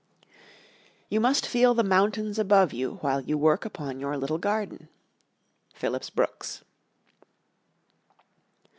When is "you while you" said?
2.73-3.37